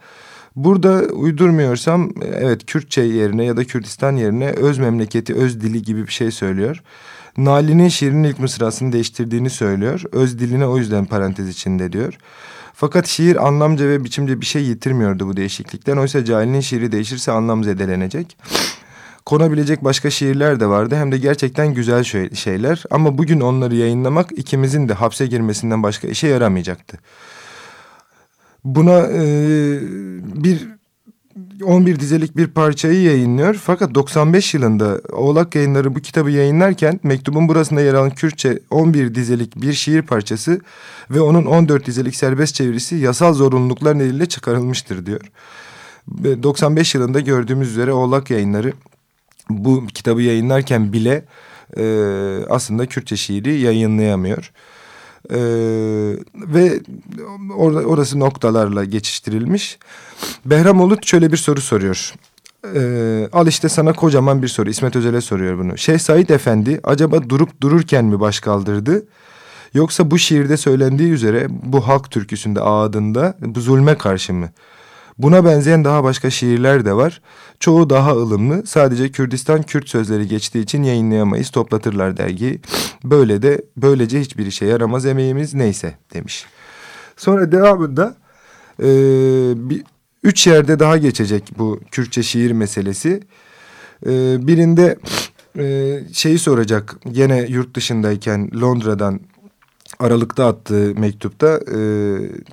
Burada 0.55 1.01
uydurmuyorsam 1.13 2.11
evet 2.33 2.65
Kürtçe 2.65 3.01
yerine 3.01 3.45
ya 3.45 3.57
da 3.57 3.63
Kürdistan 3.63 4.15
yerine 4.15 4.49
öz 4.49 4.77
memleketi, 4.77 5.33
öz 5.33 5.61
dili 5.61 5.81
gibi 5.81 6.07
bir 6.07 6.11
şey 6.11 6.31
söylüyor. 6.31 6.83
Nali'nin 7.37 7.89
şiirinin 7.89 8.23
ilk 8.23 8.39
mısrasını 8.39 8.91
değiştirdiğini 8.91 9.49
söylüyor. 9.49 10.01
Öz 10.11 10.39
diline 10.39 10.67
o 10.67 10.77
yüzden 10.77 11.05
parantez 11.05 11.49
içinde 11.49 11.91
diyor. 11.91 12.17
Fakat 12.73 13.07
şiir 13.07 13.47
anlamca 13.47 13.87
ve 13.87 14.03
biçimce 14.03 14.41
bir 14.41 14.45
şey 14.45 14.63
yitirmiyordu 14.63 15.27
bu 15.27 15.37
değişiklikten. 15.37 15.97
Oysa 15.97 16.25
Cahil'in 16.25 16.59
şiiri 16.59 16.91
değişirse 16.91 17.31
anlam 17.31 17.63
zedelenecek. 17.63 18.37
Konabilecek 19.25 19.83
başka 19.83 20.09
şiirler 20.09 20.59
de 20.59 20.67
vardı 20.67 20.95
hem 20.95 21.11
de 21.11 21.17
gerçekten 21.17 21.73
güzel 21.73 22.03
şeyler. 22.33 22.83
Ama 22.91 23.17
bugün 23.17 23.39
onları 23.39 23.75
yayınlamak 23.75 24.31
ikimizin 24.31 24.89
de 24.89 24.93
hapse 24.93 25.27
girmesinden 25.27 25.83
başka 25.83 26.07
işe 26.07 26.27
yaramayacaktı. 26.27 26.97
Buna 28.63 28.99
e, 28.99 29.23
bir 30.43 30.67
11 31.63 31.99
dizelik 31.99 32.37
bir 32.37 32.47
parçayı 32.47 33.01
yayınlıyor. 33.01 33.53
Fakat 33.53 33.95
95 33.95 34.53
yılında 34.53 35.01
Oğlak 35.13 35.55
Yayınları 35.55 35.95
bu 35.95 35.99
kitabı 35.99 36.31
yayınlarken 36.31 36.99
mektubun 37.03 37.47
burasında 37.47 37.81
yer 37.81 37.93
alan 37.93 38.09
Kürtçe 38.09 38.59
11 38.69 39.15
dizelik 39.15 39.55
bir 39.55 39.73
şiir 39.73 40.01
parçası 40.01 40.61
ve 41.11 41.21
onun 41.21 41.45
14 41.45 41.85
dizelik 41.85 42.15
serbest 42.15 42.55
çevirisi 42.55 42.95
yasal 42.95 43.33
zorunluluklar 43.33 43.99
nedeniyle 43.99 44.25
çıkarılmıştır 44.25 45.05
diyor. 45.05 45.21
95 46.43 46.95
yılında 46.95 47.19
gördüğümüz 47.19 47.71
üzere 47.71 47.93
Oğlak 47.93 48.29
Yayınları 48.29 48.73
bu 49.49 49.87
kitabı 49.87 50.21
yayınlarken 50.21 50.93
bile 50.93 51.25
e, 51.77 51.83
aslında 52.49 52.85
Kürtçe 52.85 53.17
şiiri 53.17 53.59
yayınlayamıyor. 53.59 54.51
Ee, 55.29 55.37
ve 56.35 56.79
or 57.57 57.73
orası 57.73 58.19
noktalarla 58.19 58.83
geçiştirilmiş. 58.83 59.79
Behram 60.45 60.81
Olut 60.81 61.05
şöyle 61.05 61.31
bir 61.31 61.37
soru 61.37 61.61
soruyor. 61.61 62.13
Ee, 62.75 63.29
al 63.33 63.47
işte 63.47 63.69
sana 63.69 63.93
kocaman 63.93 64.41
bir 64.41 64.47
soru. 64.47 64.69
İsmet 64.69 64.95
Özel'e 64.95 65.21
soruyor 65.21 65.57
bunu. 65.57 65.77
Şeyh 65.77 65.99
Said 65.99 66.29
Efendi 66.29 66.79
acaba 66.83 67.29
durup 67.29 67.61
dururken 67.61 68.05
mi 68.05 68.19
baş 68.19 68.39
kaldırdı? 68.39 69.05
Yoksa 69.73 70.11
bu 70.11 70.19
şiirde 70.19 70.57
söylendiği 70.57 71.11
üzere 71.11 71.47
bu 71.49 71.87
halk 71.87 72.11
türküsünde 72.11 72.61
ağadında 72.61 73.37
bu 73.41 73.61
zulme 73.61 73.97
karşı 73.97 74.33
mı? 74.33 74.49
Buna 75.17 75.45
benzeyen 75.45 75.85
daha 75.85 76.03
başka 76.03 76.29
şiirler 76.29 76.85
de 76.85 76.93
var. 76.93 77.21
Çoğu 77.59 77.89
daha 77.89 78.11
ılımlı. 78.11 78.65
Sadece 78.65 79.11
Kürdistan 79.11 79.63
Kürt 79.63 79.89
sözleri 79.89 80.27
geçtiği 80.27 80.63
için 80.63 80.83
yayınlayamayız. 80.83 81.49
Toplatırlar 81.49 82.17
dergi. 82.17 82.59
Böyle 83.03 83.41
de 83.41 83.61
böylece 83.77 84.19
hiçbir 84.19 84.45
işe 84.45 84.65
yaramaz 84.65 85.05
emeğimiz 85.05 85.53
neyse 85.53 85.97
demiş. 86.13 86.45
Sonra 87.17 87.51
devamında 87.51 88.15
e, 88.79 88.87
bir, 89.69 89.83
üç 90.23 90.47
yerde 90.47 90.79
daha 90.79 90.97
geçecek 90.97 91.51
bu 91.57 91.79
Kürtçe 91.91 92.23
şiir 92.23 92.51
meselesi. 92.51 93.21
E, 94.05 94.11
birinde 94.47 94.97
e, 95.59 95.99
şeyi 96.13 96.39
soracak. 96.39 96.95
Gene 97.11 97.45
yurt 97.49 97.75
dışındayken 97.75 98.49
Londra'dan 98.61 99.19
Aralık'ta 99.99 100.47
attığı 100.47 100.93
mektupta 100.95 101.59
e, 101.75 101.79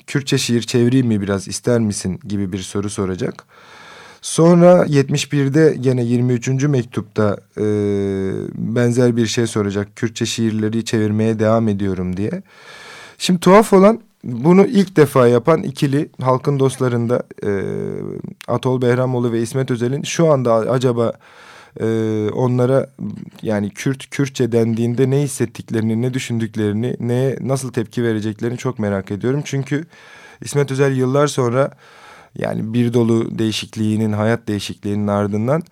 Kürtçe 0.06 0.38
şiir 0.38 0.62
çevireyim 0.62 1.06
mi 1.06 1.20
biraz 1.20 1.48
ister 1.48 1.80
misin 1.80 2.20
gibi 2.28 2.52
bir 2.52 2.58
soru 2.58 2.90
soracak. 2.90 3.44
Sonra 4.22 4.86
71'de 4.86 5.76
gene 5.80 6.04
23. 6.04 6.48
mektupta 6.48 7.36
e, 7.58 7.64
benzer 8.54 9.16
bir 9.16 9.26
şey 9.26 9.46
soracak. 9.46 9.96
Kürtçe 9.96 10.26
şiirleri 10.26 10.84
çevirmeye 10.84 11.38
devam 11.38 11.68
ediyorum 11.68 12.16
diye. 12.16 12.42
Şimdi 13.18 13.40
tuhaf 13.40 13.72
olan 13.72 14.00
bunu 14.24 14.66
ilk 14.66 14.96
defa 14.96 15.28
yapan 15.28 15.62
ikili 15.62 16.10
halkın 16.20 16.58
dostlarında 16.58 17.22
e, 17.44 17.50
Atol 18.48 18.82
Behramoğlu 18.82 19.32
ve 19.32 19.42
İsmet 19.42 19.70
Özel'in 19.70 20.02
şu 20.02 20.32
anda 20.32 20.52
acaba 20.54 21.12
e, 21.80 22.28
onlara 22.32 22.90
yani 23.42 23.70
Kürt 23.70 24.10
Kürtçe 24.10 24.52
dendiğinde 24.52 25.10
ne 25.10 25.20
hissettiklerini, 25.22 26.02
ne 26.02 26.14
düşündüklerini, 26.14 26.96
neye 27.00 27.38
nasıl 27.40 27.72
tepki 27.72 28.04
vereceklerini 28.04 28.58
çok 28.58 28.78
merak 28.78 29.10
ediyorum. 29.10 29.42
Çünkü 29.44 29.84
İsmet 30.40 30.70
Özel 30.70 30.96
yıllar 30.96 31.26
sonra 31.26 31.70
yani 32.38 32.74
bir 32.74 32.92
dolu 32.92 33.38
değişikliğinin, 33.38 34.12
hayat 34.12 34.48
değişikliğinin 34.48 35.06
ardından 35.06 35.62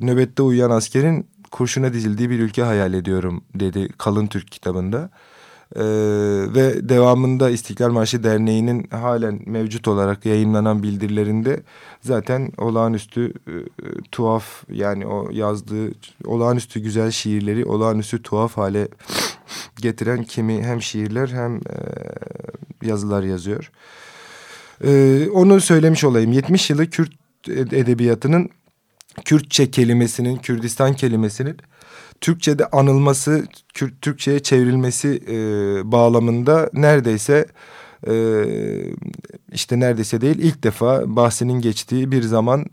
nöbette 0.00 0.42
uyuyan 0.42 0.70
askerin 0.70 1.26
kurşuna 1.50 1.92
dizildiği 1.92 2.30
bir 2.30 2.38
ülke 2.38 2.62
hayal 2.62 2.94
ediyorum 2.94 3.44
dedi 3.54 3.88
Kalın 3.98 4.26
Türk 4.26 4.52
kitabında. 4.52 5.10
Ee, 5.74 5.82
ve 6.54 6.88
devamında 6.88 7.50
İstiklal 7.50 7.90
Marşı 7.90 8.24
Derneği'nin 8.24 8.88
halen 8.90 9.40
mevcut 9.46 9.88
olarak 9.88 10.26
yayınlanan 10.26 10.82
bildirilerinde 10.82 11.62
zaten 12.00 12.52
olağanüstü 12.58 13.32
e, 13.48 13.54
tuhaf 14.12 14.64
yani 14.70 15.06
o 15.06 15.30
yazdığı 15.32 15.90
olağanüstü 16.24 16.80
güzel 16.80 17.10
şiirleri 17.10 17.64
olağanüstü 17.64 18.22
tuhaf 18.22 18.56
hale 18.56 18.88
getiren 19.76 20.24
kimi 20.24 20.62
hem 20.62 20.82
şiirler 20.82 21.28
hem 21.28 21.56
e, 21.56 21.78
yazılar 22.82 23.22
yazıyor. 23.22 23.70
Ee, 24.84 25.28
onu 25.32 25.60
söylemiş 25.60 26.04
olayım 26.04 26.32
70 26.32 26.70
yılı 26.70 26.90
Kürt 26.90 27.12
edebiyatının 27.48 28.50
Kürtçe 29.24 29.70
kelimesinin 29.70 30.36
Kürdistan 30.36 30.94
kelimesinin 30.94 31.56
Türkçe'de 32.20 32.66
anılması, 32.66 33.46
Türkçe'ye 34.02 34.42
çevrilmesi 34.42 35.22
e, 35.28 35.36
bağlamında 35.92 36.70
neredeyse 36.72 37.46
e, 38.08 38.44
işte 39.52 39.80
neredeyse 39.80 40.20
değil 40.20 40.38
ilk 40.38 40.64
defa 40.64 41.16
bahsinin 41.16 41.60
geçtiği 41.60 42.12
bir 42.12 42.22
zaman 42.22 42.66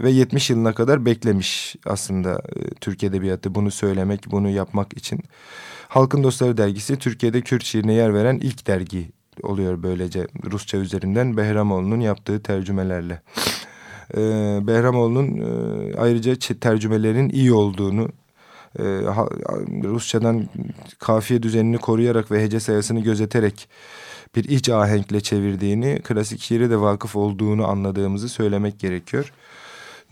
ve 0.00 0.10
70 0.10 0.50
yılına 0.50 0.74
kadar 0.74 1.06
beklemiş 1.06 1.76
aslında 1.86 2.32
e, 2.32 2.74
Türk 2.80 3.04
Edebiyatı 3.04 3.54
bunu 3.54 3.70
söylemek, 3.70 4.30
bunu 4.30 4.48
yapmak 4.48 4.96
için. 4.96 5.20
Halkın 5.88 6.22
Dostları 6.22 6.56
dergisi 6.56 6.98
Türkiye'de 6.98 7.40
Kürt 7.40 7.64
şiirine 7.64 7.92
yer 7.92 8.14
veren 8.14 8.38
ilk 8.42 8.66
dergi 8.66 9.10
oluyor 9.42 9.82
böylece 9.82 10.26
Rusça 10.50 10.78
üzerinden 10.78 11.36
Behramoğlu'nun 11.36 12.00
yaptığı 12.00 12.42
tercümelerle. 12.42 13.22
Ee, 14.14 14.20
Behramoğlu'nun 14.62 15.38
e, 15.38 15.94
ayrıca 15.96 16.34
tercümelerinin 16.60 17.28
iyi 17.28 17.52
olduğunu 17.52 18.08
e, 18.78 18.82
Rusçadan 19.84 20.48
kafiye 20.98 21.42
düzenini 21.42 21.78
koruyarak 21.78 22.30
ve 22.30 22.42
hece 22.42 22.60
sayısını 22.60 23.00
gözeterek 23.00 23.68
bir 24.36 24.44
iç 24.44 24.68
ahenkle 24.68 25.20
çevirdiğini, 25.20 26.00
klasik 26.04 26.40
şiire 26.40 26.70
de 26.70 26.80
vakıf 26.80 27.16
olduğunu 27.16 27.68
anladığımızı 27.68 28.28
söylemek 28.28 28.80
gerekiyor. 28.80 29.32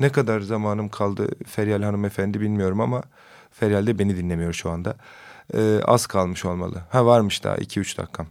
Ne 0.01 0.13
kadar 0.13 0.41
zamanım 0.41 0.89
kaldı 0.89 1.29
Feryal 1.47 1.83
hanımefendi 1.83 2.41
bilmiyorum 2.41 2.81
ama 2.81 3.03
Feryal 3.51 3.87
de 3.87 3.99
beni 3.99 4.17
dinlemiyor 4.17 4.53
şu 4.53 4.71
anda. 4.71 4.97
Ee, 5.55 5.81
az 5.85 6.07
kalmış 6.07 6.45
olmalı. 6.45 6.83
Ha 6.91 7.07
varmış 7.07 7.45
daha 7.45 7.57
iki 7.57 7.81
üç 7.81 7.99
dakikam. 7.99 8.27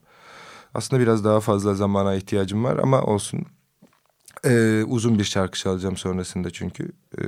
Aslında 0.74 1.02
biraz 1.02 1.24
daha 1.24 1.40
fazla 1.40 1.74
zamana 1.74 2.16
ihtiyacım 2.16 2.64
var 2.64 2.78
ama 2.78 3.02
olsun. 3.02 3.46
Ee, 4.46 4.84
uzun 4.88 5.20
bir 5.20 5.24
şarkı 5.24 5.60
çalacağım 5.60 5.98
sonrasında 5.98 6.50
çünkü. 6.50 6.92
Ee, 7.18 7.24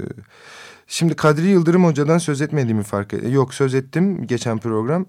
Şimdi 0.88 1.15
Kadri 1.15 1.47
Yıldırım 1.47 1.86
Hoca'dan 1.86 2.17
söz 2.17 2.41
etmediğimi 2.41 2.84
fark 2.84 3.13
ettim. 3.13 3.34
Yok 3.34 3.54
söz 3.54 3.76
ettim 3.76 4.28
geçen 4.28 4.58
program. 4.58 5.06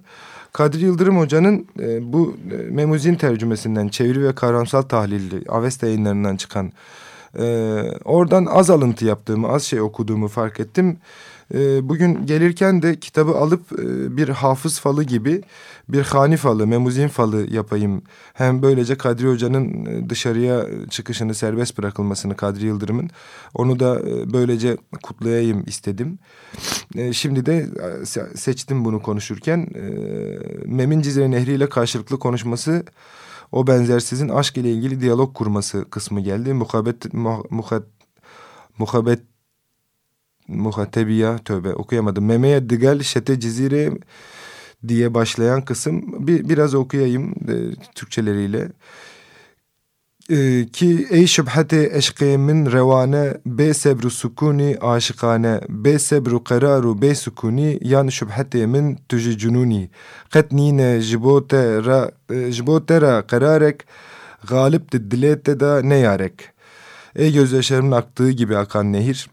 Kadri 0.52 0.84
Yıldırım 0.84 1.18
Hoca'nın 1.18 1.66
e, 1.80 2.12
bu 2.12 2.36
e, 2.52 2.56
Memuzin 2.56 3.14
tercümesinden 3.14 3.88
çeviri 3.88 4.24
ve 4.24 4.34
kavramsal 4.34 4.82
tahlilli 4.82 5.44
Avesta 5.48 5.86
yayınlarından 5.86 6.36
çıkan 6.36 6.72
e, 7.38 7.44
oradan 8.04 8.46
az 8.46 8.70
alıntı 8.70 9.04
yaptığımı, 9.04 9.48
az 9.48 9.62
şey 9.62 9.80
okuduğumu 9.80 10.28
fark 10.28 10.60
ettim. 10.60 10.98
E, 11.54 11.88
bugün 11.88 12.26
gelirken 12.26 12.82
de 12.82 13.00
kitabı 13.00 13.30
alıp 13.30 13.72
e, 13.72 14.16
bir 14.16 14.28
hafız 14.28 14.80
falı 14.80 15.04
gibi 15.04 15.42
bir 15.88 16.02
hani 16.02 16.36
falı, 16.36 16.66
memuzin 16.66 17.08
falı 17.08 17.54
yapayım. 17.54 18.02
Hem 18.34 18.62
böylece 18.62 18.98
Kadri 18.98 19.28
Hoca'nın 19.28 19.86
e, 19.86 20.10
dışarıya 20.10 20.66
çıkışını 20.90 21.34
serbest 21.34 21.78
bırakılmasını 21.78 22.36
Kadri 22.36 22.66
Yıldırım'ın 22.66 23.10
onu 23.54 23.80
da 23.80 24.00
e, 24.00 24.32
böylece 24.32 24.76
kutlayayım 25.02 25.64
istedim. 25.66 26.18
E, 26.94 27.12
şimdi 27.12 27.46
de 27.46 27.66
seçtim 28.34 28.84
bunu 28.84 29.02
konuşurken. 29.02 29.68
Memin 30.66 31.00
Cizre 31.00 31.30
Nehri 31.30 31.52
ile 31.52 31.68
karşılıklı 31.68 32.18
konuşması 32.18 32.84
o 33.52 33.66
benzersizin 33.66 34.28
aşk 34.28 34.56
ile 34.56 34.72
ilgili 34.72 35.00
diyalog 35.00 35.34
kurması 35.34 35.90
kısmı 35.90 36.20
geldi. 36.20 36.52
Muhabbet, 36.52 37.14
muhat, 37.50 37.84
muhabbet 38.78 39.20
muhatebiya 40.48 41.38
tövbe 41.38 41.74
okuyamadım. 41.74 42.24
Memeye 42.24 42.70
digel 42.70 43.02
şete 43.02 43.40
cizire 43.40 43.90
diye 44.88 45.14
başlayan 45.14 45.64
kısım 45.64 46.26
bir, 46.26 46.48
biraz 46.48 46.74
okuyayım 46.74 47.30
e, 47.30 47.54
Türkçeleriyle. 47.94 48.68
E, 50.30 50.66
ki 50.72 51.06
ey 51.10 51.26
şübhate 51.26 51.90
eşkı 51.92 52.24
min 52.24 52.66
revane 52.72 53.34
be 53.46 53.74
sebru 53.74 54.10
sukuni 54.10 54.76
aşıkane 54.80 55.60
be 55.68 55.98
sebru 55.98 56.44
kararu 56.44 57.02
be 57.02 57.14
sukuni 57.14 57.78
yan 57.82 58.08
şübhate 58.08 58.66
min 58.66 58.98
tüji 59.08 59.38
cununi 59.38 59.90
qetnine 60.30 61.00
jibote 61.00 61.84
ra 61.84 62.10
e, 62.30 62.52
jibote 62.52 63.00
ra 63.00 63.26
kararek 63.26 63.84
galip 64.48 64.92
dilete 64.92 65.60
da 65.60 65.82
ne 65.82 65.96
yarek 65.96 66.34
ey 67.16 67.32
gözyaşlarımın 67.32 67.92
aktığı 67.92 68.30
gibi 68.30 68.56
akan 68.56 68.92
nehir 68.92 69.28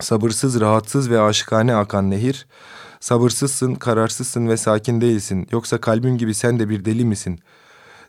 sabırsız 0.00 0.60
rahatsız 0.60 1.10
ve 1.10 1.20
aşıkane 1.20 1.74
akan 1.74 2.10
nehir 2.10 2.46
sabırsızsın 3.00 3.74
kararsızsın 3.74 4.48
ve 4.48 4.56
sakin 4.56 5.00
değilsin 5.00 5.46
yoksa 5.52 5.80
kalbim 5.80 6.18
gibi 6.18 6.34
sen 6.34 6.58
de 6.58 6.68
bir 6.68 6.84
deli 6.84 7.04
misin?'' 7.04 7.40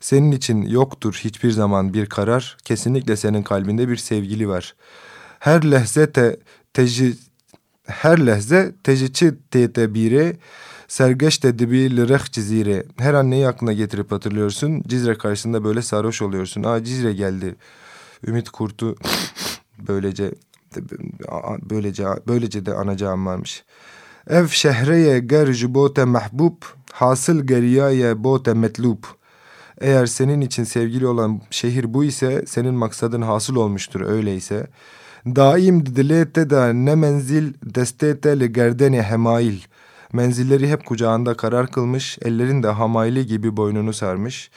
Senin 0.02 0.32
için 0.32 0.62
yoktur 0.62 1.20
hiçbir 1.24 1.52
zaman 1.52 1.94
bir 1.94 2.06
karar, 2.06 2.58
kesinlikle 2.66 3.16
senin 3.16 3.44
kalbinde 3.44 3.90
bir 3.90 3.98
sevgili 3.98 4.50
var. 4.50 4.76
Her 5.40 5.72
lehze 5.72 6.12
te, 6.12 6.40
teci, 6.74 7.14
her 7.86 8.26
lehze 8.26 8.76
tecici 8.84 9.34
tedbire, 9.52 10.38
sergeç 10.88 11.38
tedbir 11.38 11.98
lireh 11.98 12.32
cizire. 12.32 12.84
Her 12.98 13.14
an 13.14 13.32
neyi 13.32 13.48
aklına 13.48 13.74
getirip 13.74 14.12
hatırlıyorsun? 14.12 14.84
Cizre 14.88 15.18
karşısında 15.18 15.64
böyle 15.64 15.82
sarhoş 15.82 16.22
oluyorsun. 16.22 16.64
Aa 16.64 16.84
Cizre 16.84 17.14
geldi. 17.14 17.56
Ümit 18.28 18.50
Kurt'u 18.50 18.96
böylece 19.88 20.32
böylece 21.70 22.06
böylece 22.28 22.66
de 22.66 22.74
anacağım 22.74 23.26
varmış. 23.26 23.64
Ev 24.30 24.48
şehreye 24.48 25.20
ger 25.20 25.74
bote 25.74 26.06
mahbub, 26.06 26.62
hasıl 26.92 27.48
geriyaye 27.48 28.24
bote 28.24 28.54
metlub.'' 28.54 29.22
Eğer 29.82 30.06
senin 30.06 30.42
için 30.42 30.64
sevgili 30.64 31.08
olan 31.08 31.42
şehir 31.52 31.94
bu 31.94 32.04
ise 32.04 32.44
senin 32.48 32.74
maksadın 32.74 33.22
hasıl 33.22 33.56
olmuştur 33.56 34.02
öyleyse. 34.02 34.68
Daim 35.26 35.86
dilete 35.86 36.50
da 36.50 36.74
ne 36.74 36.96
menzil 36.96 37.54
destete 37.64 38.40
le 38.40 38.48
gerdeni 38.48 39.02
hemail. 39.02 39.60
Menzilleri 40.14 40.70
hep 40.70 40.86
kucağında 40.86 41.38
karar 41.38 41.68
kılmış, 41.68 42.18
ellerin 42.22 42.64
de 42.64 42.68
hamayli 42.68 43.26
gibi 43.26 43.58
boynunu 43.58 43.94
sarmış. 43.94 44.52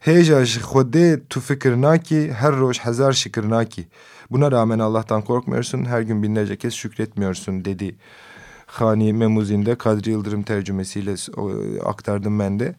Heja 0.00 0.44
khode 0.62 1.20
tu 1.30 1.40
fikirnaki 1.40 2.32
her 2.32 2.56
roş 2.56 2.78
hazar 2.78 3.12
şikirnaki. 3.12 3.86
Buna 4.30 4.52
rağmen 4.52 4.78
Allah'tan 4.78 5.22
korkmuyorsun, 5.22 5.84
her 5.84 6.00
gün 6.00 6.22
binlerce 6.22 6.56
kez 6.56 6.74
şükretmiyorsun 6.74 7.64
dedi. 7.64 7.96
Hani 8.66 9.12
Memuzinde 9.12 9.74
Kadri 9.74 10.10
Yıldırım 10.10 10.42
tercümesiyle 10.42 11.14
aktardım 11.84 12.38
ben 12.38 12.60
de. 12.60 12.74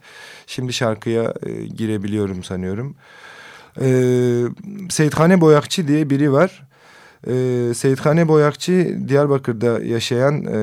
Şimdi 0.47 0.73
şarkıya 0.73 1.33
e, 1.43 1.65
girebiliyorum 1.65 2.43
sanıyorum. 2.43 2.95
E, 3.81 3.87
Seyithane 4.89 5.41
Boyakçı 5.41 5.87
diye 5.87 6.09
biri 6.09 6.31
var. 6.31 6.67
E, 7.27 7.33
Seyithane 7.73 8.27
Boyakçı 8.27 8.97
Diyarbakır'da 9.07 9.83
yaşayan 9.83 10.45
e, 10.45 10.57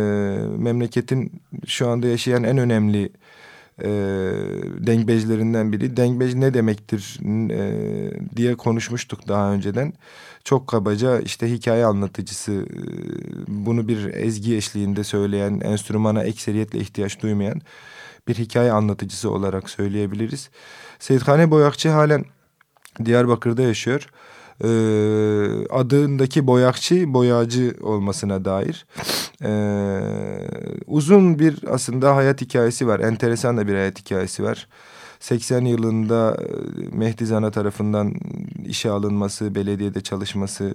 memleketin 0.59 1.33
şu 1.67 1.88
anda 1.88 2.07
yaşayan 2.07 2.45
en 2.45 2.59
önemli 2.59 3.12
e, 3.83 3.89
dengbejlerinden 4.87 5.73
biri. 5.73 5.97
Dengbej 5.97 6.35
ne 6.35 6.55
demektir 6.55 7.19
e, 7.51 8.37
diye 8.37 8.55
konuşmuştuk 8.55 9.29
daha 9.29 9.53
önceden. 9.53 9.93
Çok 10.45 10.67
kabaca 10.69 11.21
işte 11.21 11.51
hikaye 11.51 11.85
anlatıcısı 11.85 12.53
e, 12.53 12.81
bunu 13.49 13.89
bir 13.89 14.15
ezgi 14.15 14.57
eşliğinde 14.57 15.05
söyleyen, 15.05 15.61
enstrümana 15.61 16.23
ekseriyetle 16.23 16.79
ihtiyaç 16.79 17.23
duymayan 17.23 17.61
bir 18.29 18.35
hikaye 18.35 18.73
anlatıcısı 18.73 19.31
olarak 19.31 19.71
söyleyebiliriz. 19.71 20.51
Seyithane 20.99 21.51
Boyakçı 21.51 21.89
halen 21.89 22.25
Diyarbakır'da 23.05 23.63
yaşıyor. 23.63 24.09
Ee, 24.62 24.67
adındaki 25.71 26.47
boyakçı 26.47 27.14
boyacı 27.14 27.75
olmasına 27.83 28.45
dair 28.45 28.87
ee, 29.45 30.01
uzun 30.87 31.38
bir 31.38 31.59
aslında 31.71 32.17
hayat 32.17 32.40
hikayesi 32.40 32.87
var. 32.87 33.01
Enteresan 33.01 33.57
da 33.57 33.69
bir 33.69 33.75
hayat 33.75 34.01
hikayesi 34.01 34.43
var. 34.43 34.69
80 35.21 35.64
yılında 35.64 36.37
e, 36.40 36.97
Mehdi 36.97 37.27
Zana 37.27 37.51
tarafından 37.51 38.14
işe 38.64 38.90
alınması, 38.90 39.55
belediyede 39.55 40.01
çalışması, 40.01 40.75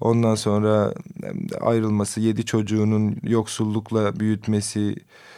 ondan 0.00 0.34
sonra 0.34 0.94
e, 1.22 1.56
ayrılması, 1.58 2.20
yedi 2.20 2.44
çocuğunun 2.44 3.16
yoksullukla 3.22 4.20
büyütmesi, 4.20 4.80
e, 4.80 5.35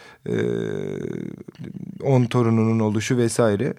on 2.02 2.24
torununun 2.24 2.81
oluşu 2.81 3.16
vesaire. 3.16 3.74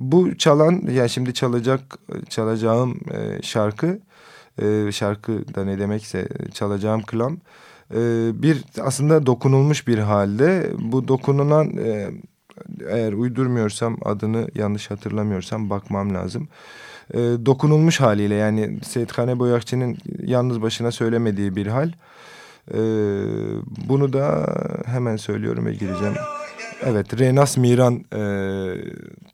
Bu 0.00 0.38
çalan, 0.38 0.82
yani 0.90 1.10
şimdi 1.10 1.34
çalacak 1.34 1.80
çalacağım 2.28 3.00
şarkı, 3.42 4.00
şarkı 4.90 5.54
da 5.54 5.64
ne 5.64 5.78
demekse 5.78 6.28
çalacağım 6.54 7.02
klam 7.02 7.38
bir 8.42 8.64
aslında 8.80 9.26
dokunulmuş 9.26 9.88
bir 9.88 9.98
halde. 9.98 10.72
Bu 10.78 11.08
dokunulan 11.08 11.72
eğer 12.88 13.12
uydurmuyorsam 13.12 13.98
adını 14.04 14.48
yanlış 14.54 14.90
hatırlamıyorsam 14.90 15.70
bakmam 15.70 16.14
lazım. 16.14 16.48
E, 17.14 17.18
dokunulmuş 17.18 18.00
haliyle 18.00 18.34
yani 18.34 18.78
Seyit 18.82 19.18
Boyakçı'nın 19.18 19.96
yalnız 20.22 20.62
başına 20.62 20.90
söylemediği 20.90 21.56
bir 21.56 21.66
hal. 21.66 21.92
E, 22.74 22.80
bunu 23.88 24.12
da 24.12 24.46
hemen 24.86 25.16
söylüyorum 25.16 25.66
ve 25.66 25.74
gireceğim. 25.74 26.14
Evet 26.82 27.20
Renas 27.20 27.56
Miran 27.56 27.94
e, 27.94 28.22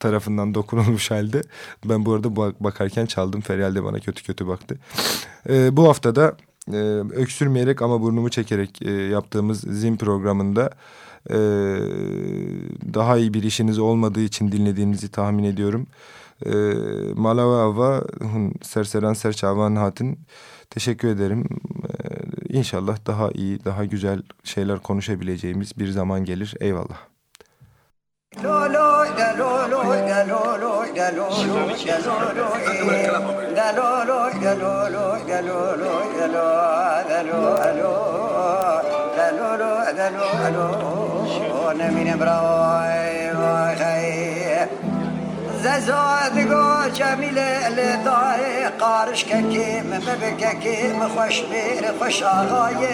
tarafından 0.01 0.55
dokunulmuş 0.55 1.11
halde. 1.11 1.43
Ben 1.85 2.07
bu 2.07 2.13
arada 2.13 2.37
bakarken 2.37 3.07
çaldım. 3.07 3.41
Feryal 3.41 3.75
de 3.75 3.85
bana 3.85 4.01
kötü 4.01 4.23
kötü 4.23 4.47
baktı. 4.47 4.79
E, 5.49 5.77
bu 5.77 5.89
haftada 5.89 6.37
e, 6.73 6.77
öksürmeyerek 7.13 7.83
ama 7.83 8.01
burnumu 8.01 8.31
çekerek 8.31 8.83
e, 8.83 8.91
yaptığımız 8.91 9.61
zim 9.61 9.97
programında 9.97 10.71
e, 11.31 11.37
daha 12.95 13.17
iyi 13.17 13.35
bir 13.35 13.43
işiniz 13.43 13.79
olmadığı 13.79 14.21
için 14.21 14.53
dinlediğinizi 14.53 15.09
tahmin 15.09 15.45
ediyorum. 15.45 15.87
E, 16.47 16.53
Malava 17.15 17.63
Ava 17.63 18.05
Serseran 18.63 19.15
Serçavan 19.15 19.77
Hatin 19.77 20.19
teşekkür 20.71 21.09
ederim. 21.09 21.45
E, 21.85 22.26
inşallah 22.49 23.07
daha 23.07 23.31
iyi, 23.31 23.65
daha 23.65 23.85
güzel 23.85 24.23
şeyler 24.45 24.79
konuşabileceğimiz 24.79 25.79
bir 25.79 25.89
zaman 25.89 26.25
gelir. 26.25 26.55
Eyvallah. 26.61 26.99
Ne 41.77 41.91
mine 41.91 42.21
bravo, 42.21 42.57
زادگو 45.63 46.91
جمیل 46.93 47.39
لدای 47.77 48.69
قارش 48.81 49.25
ککیم 49.25 49.87
مبککیم 49.87 51.09
خوش 51.09 51.43
میر 51.51 51.93
خوش 51.99 52.23
آقایم 52.23 52.87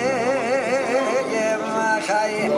خیم 2.07 2.53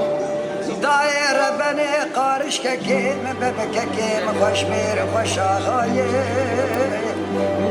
دای 0.82 1.12
ربن 1.38 1.78
قارش 2.14 2.60
ککیم 2.60 3.18
مبککیم 3.26 4.26
خوش 4.40 4.64
میر 4.64 5.04
خوش 5.12 5.38
آقایم 5.38 6.14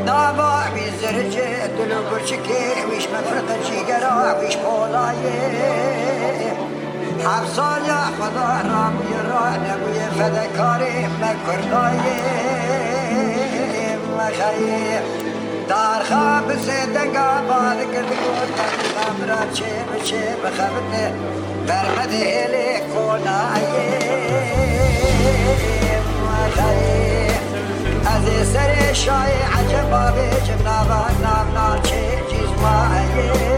دابا 0.06 0.54
بی 0.74 0.90
زرجه 1.02 1.68
دلو 1.68 2.04
برچکی 2.04 2.64
ویش 2.92 3.08
مفرد 3.08 3.64
چیگرا 3.64 4.40
ویش 4.40 4.58
پولاییم 4.58 5.94
هر 7.26 7.46
سال 7.56 7.82
خدا 8.20 8.52
را 8.70 8.90
بیرا 9.00 9.50
نبوی 9.50 10.00
فدکاری 10.00 11.08
مکردایم 11.08 12.54
مخیم 14.18 15.04
در 15.70 16.04
خواب 16.10 16.48
سیدگا 16.58 17.30
بار 17.48 17.78
کرد 17.94 18.12
کنن 18.24 18.74
خبر 18.96 19.52
چه 19.54 19.66
بچه 19.66 20.36
بخبت 20.44 21.14
برمد 21.68 22.14
هلی 22.14 22.82
کنایم 22.94 24.24
مخیم 26.26 27.40
از 28.06 28.48
سر 28.48 28.94
شای 28.94 29.34
عجبا 29.60 30.12
بیجم 30.12 30.68
نبا 30.68 31.06
نبنار 31.24 31.78
چه 31.84 32.02
چیز 32.30 32.50
مایم 32.62 33.53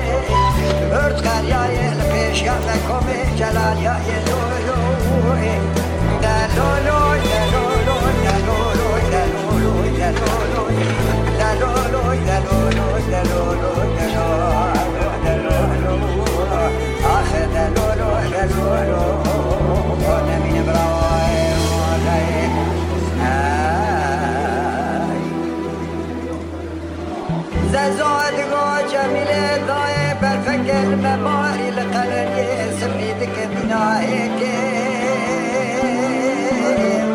زاد 27.98 28.38
گو 28.52 28.88
جمیل 28.92 29.32
دای 29.68 30.14
برفکر 30.22 30.86
مباری 30.86 31.65
قلبي 31.96 32.80
سميتك 32.80 33.50
بناهيك 33.56 34.42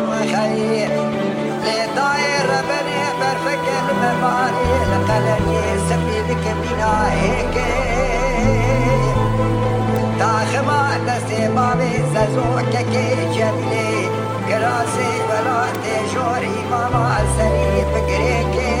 وخي 0.09 0.85
لطاير 1.65 2.47
بني 2.69 3.01
برفك 3.19 3.65
المباني 3.89 4.71
قلبي 5.09 5.61
سميتك 5.89 6.45
بناهيك 6.61 7.55
تاخما 10.19 10.97
نسيما 11.07 11.75
بززوك 11.79 12.69
كي 12.91 13.15
جملي 13.35 14.09
كراسي 14.49 15.11
ولا 15.29 15.65
تجوري 15.83 16.55
ماما 16.71 17.17
سري 17.37 17.85
فكريكي 17.93 18.80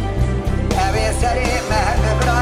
eseri 1.11 1.59
man. 1.69 2.40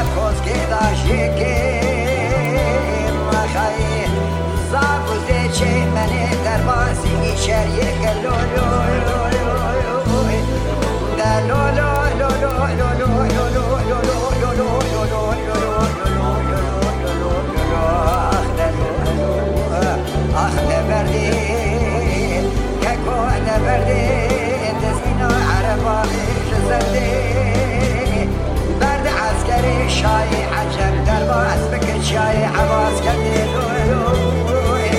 چای 30.00 30.42
عجب 30.42 31.04
در 31.04 31.24
با 31.24 31.34
اسب 31.34 31.80
که 31.80 31.98
چای 32.00 32.42
عواز 32.42 33.00
کرده 33.00 33.44
دلولوی 33.44 34.90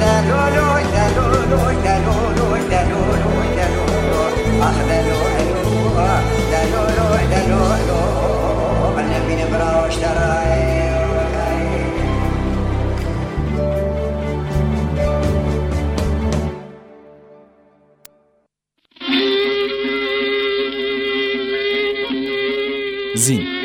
دلولوی 0.00 0.84
دلولوی 0.84 1.76
دلولوی 1.82 2.62
دلولوی 2.68 3.60
آخ 4.62 4.78
دلولوی 4.78 5.44
دلولوی 6.52 7.26
دلولوی 7.26 7.90
من 8.96 9.04
نبین 9.04 9.46
براش 9.50 9.94
درائیم 9.94 10.90
زین. 23.14 23.59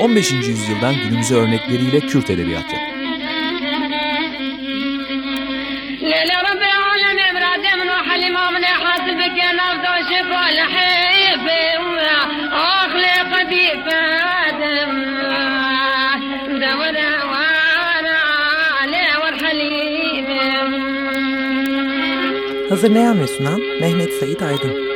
15. 0.00 0.32
yüzyıldan 0.32 0.94
günümüze 0.94 1.34
örnekleriyle 1.34 2.00
Kürt 2.00 2.30
edebiyatı. 2.30 2.76
Hazırlayan 22.68 23.20
ve 23.20 23.26
sunan 23.26 23.60
Mehmet 23.80 24.12
Sait 24.12 24.42
Aydın. 24.42 24.95